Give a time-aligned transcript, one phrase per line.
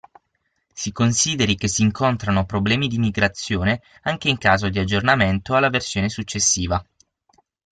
[0.73, 6.09] Si consideri che si incontrano problemi di migrazione anche in caso di aggiornamento alla versione
[6.09, 6.83] successiva.